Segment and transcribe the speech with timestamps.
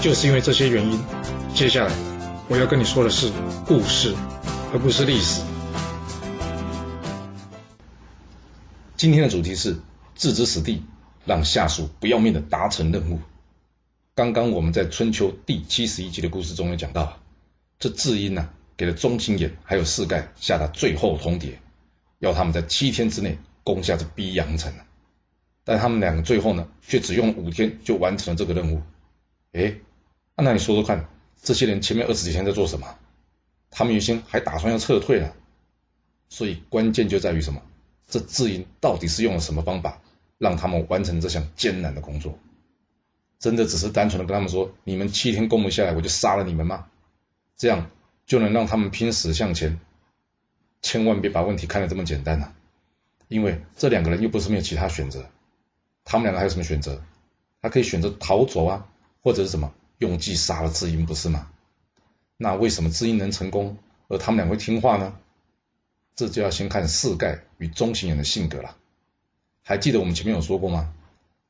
[0.00, 0.98] 就是因为这些原因，
[1.54, 1.92] 接下来
[2.48, 3.32] 我要跟你说的是
[3.66, 4.14] 故事，
[4.72, 5.42] 而不是历史。
[8.96, 9.76] 今天的主题是
[10.14, 10.84] 置之死地，
[11.26, 13.18] 让下属不要命的达成任务。
[14.14, 17.18] 刚刚我们在春秋第七十一集的故事中有讲到，
[17.80, 21.54] 这智英呢给了钟情眼还有士盖下达最后通牒，
[22.20, 24.72] 要他们在七天之内攻下这逼阳城。
[25.64, 28.80] 但他们两个最后呢，却只用五天就完成了这个任务。
[30.40, 31.08] 那你说说看，
[31.42, 32.96] 这些人前面二十几天在做什么？
[33.70, 35.34] 他们原先还打算要撤退了，
[36.28, 37.60] 所以关键就在于什么？
[38.06, 40.00] 这智英到底是用了什么方法，
[40.38, 42.38] 让他们完成这项艰难的工作？
[43.40, 46.86] 真的只是单纯的跟他们说，你们七天攻不下来，我就杀了你们吗？
[47.56, 47.90] 这样
[48.24, 49.80] 就能让他们拼死向前？
[50.82, 52.54] 千万别把问题看得这么简单啊！
[53.26, 55.28] 因为这两个人又不是没有其他选择，
[56.04, 57.02] 他们两个还有什么选择？
[57.60, 58.88] 他可以选择逃走啊，
[59.20, 59.74] 或者是什么？
[59.98, 61.50] 用计杀了智英，不是吗？
[62.36, 65.16] 那为什么智英能成功，而他们俩会听话呢？
[66.14, 68.76] 这就要先看四盖与中行人的性格了。
[69.62, 70.92] 还记得我们前面有说过吗？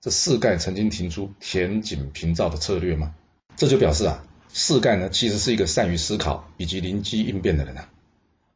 [0.01, 3.15] 这四盖曾经提出田井平造的策略吗？
[3.57, 7.91] 这就表示啊，四盖呢其实是一个善于思考以及灵机应变的人啊。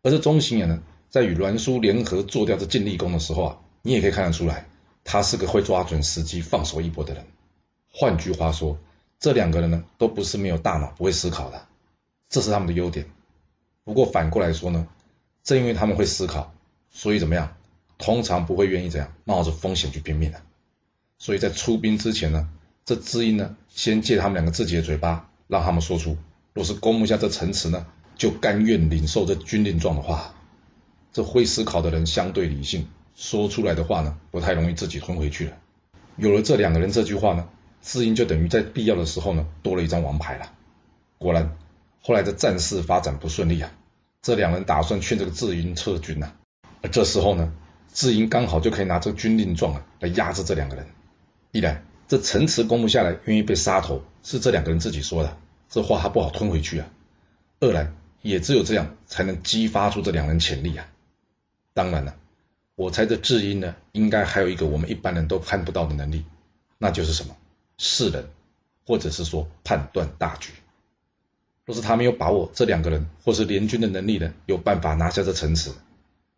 [0.03, 4.67] 而这中行人呢，在与栾书联合做掉这晋厉公的时候啊，你也可以看得出来，
[5.05, 7.27] 他是个会抓准时机放手一搏的人。
[7.93, 8.79] 换句话说。
[9.23, 11.69] 这两个人呢，都不是没有大脑、不会思考的，
[12.29, 13.07] 这是他们的优点。
[13.85, 14.89] 不过反过来说呢，
[15.45, 16.53] 正因为他们会思考，
[16.91, 17.55] 所以怎么样，
[17.99, 20.43] 通常不会愿意这样冒着风险去拼命的。
[21.19, 22.49] 所以在出兵之前呢，
[22.85, 26.17] 这知音呢，先借他们两个自己的嘴巴，让他们说出，
[26.53, 27.87] 若是攻不下这城池呢，
[28.17, 30.35] 就甘愿领受这军令状的话。
[31.13, 35.57] 这会思考的人相对理性，说出来的话呢，不太容易自己吞回去了。
[36.17, 37.49] 有了这两个人这句话呢。
[37.83, 40.53] 智英就等于在必要的时候呢，多了一张王牌了。
[41.19, 41.57] 果然，
[42.01, 43.73] 后来的战事发展不顺利啊。
[44.23, 46.33] 这两人打算劝这个智英撤军呐。
[46.81, 47.53] 而这时候呢，
[47.93, 50.87] 智英刚好就可以拿这个军令状啊来压制这两个人。
[51.51, 55.37] 一来，这城池攻不下来，愿意被杀头，是这两个人自己说的，
[55.69, 56.89] 这话他不好吞回去啊。
[57.59, 57.93] 二来，
[58.23, 60.87] 也只有这样才能激发出这两人潜力啊。
[61.75, 62.15] 当然了，
[62.77, 66.25] 我猜这智英呢，应该还有一个我们一般人都看不到的能力，
[66.79, 67.37] 那就是什么？
[67.85, 68.25] 世人，
[68.87, 70.53] 或者是说判断大局。
[71.65, 75.73] 若是他没有把握这两个人或是联军的能力呢，有办法拿下这城池，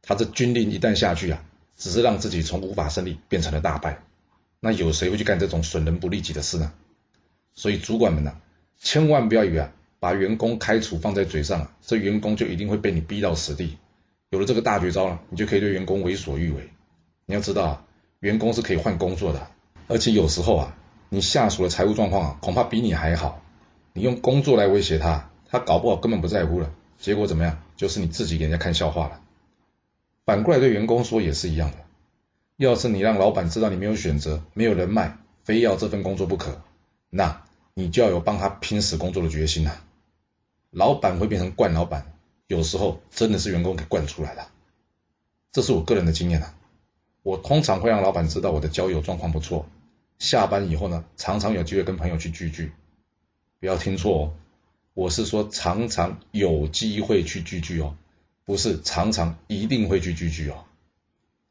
[0.00, 1.44] 他这军令一旦下去啊，
[1.76, 3.98] 只是让自己从无法胜利变成了大败。
[4.58, 6.72] 那有谁会去干这种损人不利己的事呢？
[7.52, 8.36] 所以主管们呐，
[8.78, 13.76] 千万不要以为啊，把员工开除放在嘴上啊，这员工就一定会被你逼到死地。
[14.30, 16.70] 有了这个大绝招了，你就可以对员工为所欲为。
[17.26, 17.84] 你要知道啊，
[18.20, 19.46] 员工是可以换工作的，
[19.88, 20.74] 而且有时候啊。
[21.14, 23.40] 你下属的财务状况啊，恐怕比你还好。
[23.92, 26.72] 你用工作来威胁他，他搞不好根本不在乎了。
[26.98, 27.62] 结果怎么样？
[27.76, 29.20] 就是你自己给人家看笑话了。
[30.24, 31.76] 反过来对员工说也是一样的。
[32.56, 36.60] 要是你让老板知道你没有选择、没有人脉，非要这份工作不可，
[37.10, 37.42] 那
[37.74, 39.84] 你就要有帮他拼死工作的决心啊。
[40.70, 42.12] 老板会变成惯老板，
[42.48, 44.46] 有时候真的是员工给惯出来的。
[45.52, 46.54] 这是我个人的经验啊。
[47.22, 49.66] 我通常会让老板知道我的交友状况不错。
[50.24, 52.72] 下班以后呢，常常有机会跟朋友去聚聚，
[53.60, 54.32] 不要听错哦，
[54.94, 57.94] 我是说常常有机会去聚聚哦，
[58.46, 60.64] 不是常常一定会去聚聚哦。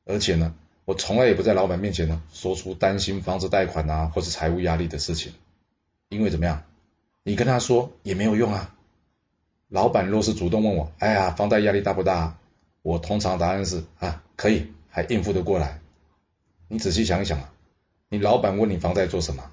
[0.05, 5.33] 而且呢，我从来也不在老板面前呢说出担心房子贷款啊或是财务压力的事情，
[6.09, 6.63] 因为怎么样，
[7.21, 8.75] 你跟他说也没有用啊。
[9.69, 12.37] 老板若是主动问我，哎呀，房贷压力大不大？
[12.81, 15.79] 我通常答案是啊，可以，还应付得过来。
[16.67, 17.53] 你仔细想一想啊。
[18.13, 19.43] 你老板问你房贷做什么？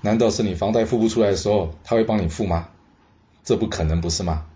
[0.00, 2.70] 难道是你房贷付不出来的时候，他会帮你付吗？
[3.44, 4.46] 这不可能，不是吗？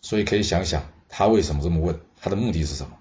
[0.00, 2.98] 所以可以想想，他为什么这么问，他的目的是什么？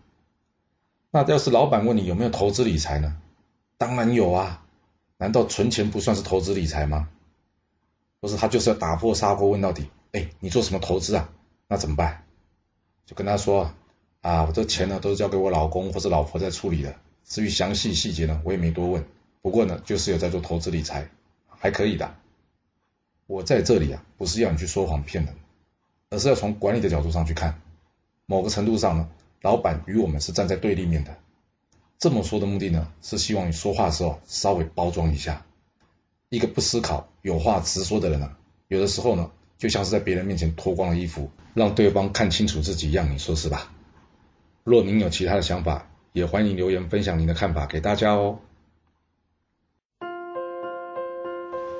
[1.10, 3.18] 那要是老板问你有没有投资理财呢？
[3.80, 4.64] 当然有啊，
[5.18, 7.10] 难道存钱不算是投资理财吗？
[8.20, 9.90] 不是，他就是要打破砂锅问到底。
[10.12, 11.28] 哎，你做什么投资啊？
[11.68, 12.24] 那怎么办？
[13.08, 13.72] 就跟他说
[14.22, 16.94] 啊，我这钱呢都是交给我老公或者老婆在处理的，
[17.26, 19.04] 至于详细细节呢，我也没多问。
[19.48, 21.08] 不过呢，就是有在做投资理财，
[21.48, 22.14] 还可以的。
[23.28, 25.34] 我在这里啊，不是要你去说谎骗人，
[26.10, 27.62] 而是要从管理的角度上去看。
[28.26, 29.10] 某个程度上呢，
[29.42, 31.16] 老板与我们是站在对立面的。
[31.98, 35.46] 这么说的目的呢，是希望你说话的时候稍微包装一下。
[36.28, 43.14] 一个不思考、有话直说的人啊，有的时候呢，就像是在别人面前脱光了衣服，让对方看清楚自己一样。
[43.14, 43.72] 你说是吧？
[44.66, 48.40] 若您有其他的想法，也欢迎留言分享您的看法给大家哦。